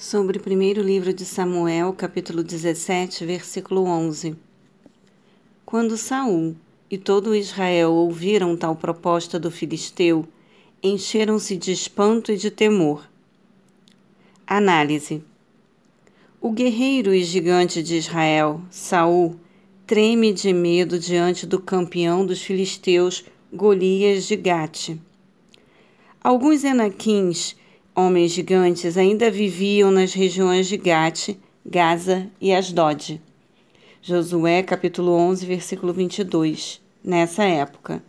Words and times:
Sobre 0.00 0.38
o 0.38 0.40
primeiro 0.40 0.80
livro 0.80 1.12
de 1.12 1.24
Samuel, 1.24 1.92
capítulo 1.92 2.44
17, 2.44 3.26
versículo 3.26 3.82
11. 3.82 4.36
Quando 5.66 5.96
Saul 5.96 6.54
e 6.88 6.96
todo 6.96 7.34
Israel 7.34 7.90
ouviram 7.90 8.56
tal 8.56 8.76
proposta 8.76 9.40
do 9.40 9.50
filisteu, 9.50 10.24
encheram-se 10.80 11.56
de 11.56 11.72
espanto 11.72 12.30
e 12.30 12.36
de 12.36 12.48
temor. 12.48 13.10
Análise. 14.46 15.20
O 16.40 16.52
guerreiro 16.52 17.12
e 17.12 17.24
gigante 17.24 17.82
de 17.82 17.96
Israel, 17.96 18.60
Saul, 18.70 19.34
treme 19.84 20.32
de 20.32 20.52
medo 20.52 20.96
diante 20.96 21.44
do 21.44 21.60
campeão 21.60 22.24
dos 22.24 22.40
filisteus, 22.40 23.24
Golias 23.52 24.28
de 24.28 24.36
Gate. 24.36 24.96
Alguns 26.22 26.62
enaquins 26.62 27.56
homens 27.98 28.30
gigantes 28.30 28.96
ainda 28.96 29.28
viviam 29.28 29.90
nas 29.90 30.12
regiões 30.12 30.68
de 30.68 30.76
Gate, 30.76 31.36
Gaza 31.66 32.30
e 32.40 32.54
Asdod. 32.54 33.20
Josué 34.00 34.62
capítulo 34.62 35.10
11, 35.14 35.44
versículo 35.44 35.92
22. 35.92 36.80
Nessa 37.02 37.42
época, 37.42 38.00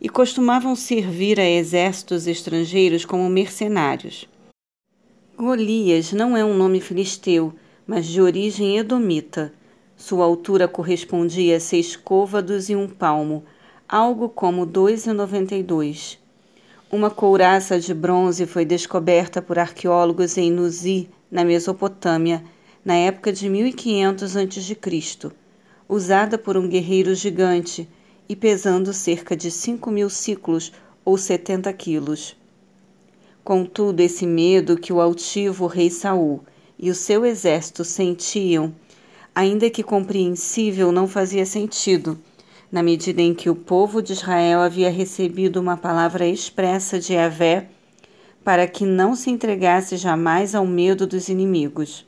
e 0.00 0.08
costumavam 0.08 0.74
servir 0.74 1.38
a 1.38 1.48
exércitos 1.48 2.26
estrangeiros 2.26 3.04
como 3.04 3.30
mercenários. 3.30 4.28
Golias 5.38 6.12
não 6.12 6.36
é 6.36 6.44
um 6.44 6.56
nome 6.56 6.80
filisteu, 6.80 7.54
mas 7.86 8.06
de 8.06 8.20
origem 8.20 8.78
edomita. 8.78 9.52
Sua 9.96 10.24
altura 10.24 10.66
correspondia 10.66 11.56
a 11.56 11.60
seis 11.60 11.94
côvados 11.94 12.68
e 12.68 12.74
um 12.74 12.88
palmo, 12.88 13.44
algo 13.88 14.28
como 14.28 14.66
2,92. 14.66 16.19
Uma 16.92 17.08
couraça 17.08 17.78
de 17.78 17.94
bronze 17.94 18.46
foi 18.46 18.64
descoberta 18.64 19.40
por 19.40 19.60
arqueólogos 19.60 20.36
em 20.36 20.50
Nuzi, 20.50 21.08
na 21.30 21.44
Mesopotâmia, 21.44 22.42
na 22.84 22.94
época 22.94 23.32
de 23.32 23.48
1500 23.48 24.36
a.C., 24.36 25.30
usada 25.88 26.36
por 26.36 26.56
um 26.56 26.66
guerreiro 26.66 27.14
gigante 27.14 27.88
e 28.28 28.34
pesando 28.34 28.92
cerca 28.92 29.36
de 29.36 29.52
5 29.52 29.88
mil 29.88 30.10
ciclos 30.10 30.72
ou 31.04 31.16
70 31.16 31.72
quilos. 31.74 32.36
Contudo, 33.44 34.00
esse 34.00 34.26
medo 34.26 34.76
que 34.76 34.92
o 34.92 35.00
altivo 35.00 35.68
rei 35.68 35.90
Saul 35.90 36.40
e 36.76 36.90
o 36.90 36.94
seu 36.94 37.24
exército 37.24 37.84
sentiam, 37.84 38.74
ainda 39.32 39.70
que 39.70 39.84
compreensível, 39.84 40.90
não 40.90 41.06
fazia 41.06 41.46
sentido 41.46 42.18
na 42.70 42.82
medida 42.82 43.20
em 43.20 43.34
que 43.34 43.50
o 43.50 43.54
povo 43.54 44.00
de 44.00 44.12
Israel 44.12 44.60
havia 44.60 44.90
recebido 44.90 45.60
uma 45.60 45.76
palavra 45.76 46.26
expressa 46.26 47.00
de 47.00 47.14
Yahvé 47.14 47.68
para 48.44 48.66
que 48.66 48.86
não 48.86 49.14
se 49.14 49.30
entregasse 49.30 49.96
jamais 49.96 50.54
ao 50.54 50.66
medo 50.66 51.06
dos 51.06 51.28
inimigos. 51.28 52.06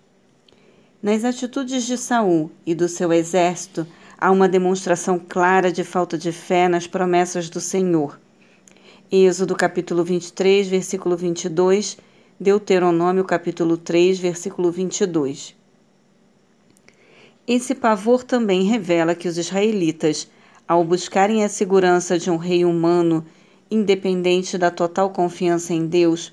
Nas 1.02 1.24
atitudes 1.24 1.84
de 1.84 1.98
Saul 1.98 2.50
e 2.64 2.74
do 2.74 2.88
seu 2.88 3.12
exército 3.12 3.86
há 4.16 4.30
uma 4.30 4.48
demonstração 4.48 5.18
clara 5.18 5.72
de 5.72 5.82
falta 5.82 6.16
de 6.16 6.30
fé 6.30 6.68
nas 6.68 6.86
promessas 6.86 7.50
do 7.50 7.60
Senhor. 7.60 8.20
Êxodo 9.10 9.56
capítulo 9.56 10.04
23, 10.04 10.68
versículo 10.68 11.16
22, 11.16 11.98
Deuteronômio 12.38 13.24
capítulo 13.24 13.76
3, 13.76 14.18
versículo 14.20 14.70
22. 14.70 15.56
Esse 17.46 17.74
pavor 17.74 18.22
também 18.22 18.62
revela 18.62 19.16
que 19.16 19.26
os 19.26 19.36
israelitas 19.36 20.30
ao 20.66 20.84
buscarem 20.84 21.44
a 21.44 21.48
segurança 21.48 22.18
de 22.18 22.30
um 22.30 22.36
rei 22.36 22.64
humano, 22.64 23.24
independente 23.70 24.56
da 24.56 24.70
total 24.70 25.10
confiança 25.10 25.72
em 25.72 25.86
Deus, 25.86 26.32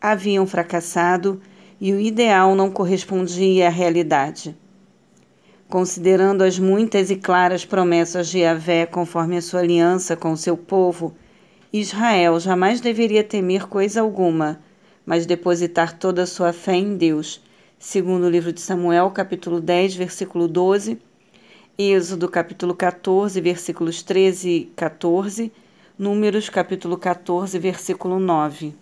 haviam 0.00 0.46
fracassado 0.46 1.40
e 1.80 1.92
o 1.92 2.00
ideal 2.00 2.54
não 2.54 2.70
correspondia 2.70 3.66
à 3.66 3.70
realidade. 3.70 4.56
Considerando 5.68 6.42
as 6.42 6.58
muitas 6.58 7.10
e 7.10 7.16
claras 7.16 7.64
promessas 7.64 8.28
de 8.28 8.38
Yahvé 8.38 8.86
conforme 8.86 9.36
a 9.36 9.42
sua 9.42 9.60
aliança 9.60 10.16
com 10.16 10.34
seu 10.34 10.56
povo, 10.56 11.14
Israel 11.72 12.40
jamais 12.40 12.80
deveria 12.80 13.22
temer 13.22 13.68
coisa 13.68 14.00
alguma, 14.00 14.60
mas 15.04 15.26
depositar 15.26 15.98
toda 15.98 16.22
a 16.22 16.26
sua 16.26 16.52
fé 16.52 16.74
em 16.74 16.96
Deus, 16.96 17.42
segundo 17.78 18.24
o 18.24 18.30
livro 18.30 18.52
de 18.52 18.60
Samuel, 18.62 19.10
capítulo 19.10 19.60
10, 19.60 19.94
versículo 19.94 20.48
12, 20.48 20.98
Êxodo 21.80 22.28
capítulo 22.28 22.74
14, 22.74 23.40
versículos 23.40 24.02
13 24.02 24.50
e 24.50 24.64
14, 24.74 25.52
Números 25.96 26.48
capítulo 26.48 26.98
14, 26.98 27.56
versículo 27.56 28.18
9. 28.18 28.74